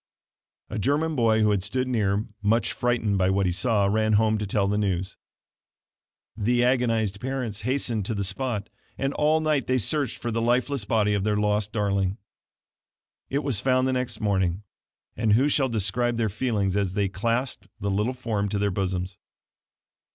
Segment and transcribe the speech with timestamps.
[0.71, 4.39] A German boy who had stood near, much frightened by what he saw, ran home
[4.39, 5.15] to tell the news.
[6.35, 10.85] The agonized parents hastened to the spot, and all night they searched for the lifeless
[10.85, 12.17] body of their lost darling.
[13.29, 14.63] It was found the next morning;
[15.15, 19.17] and who shall describe their feelings as they clasped the little form to their bosoms?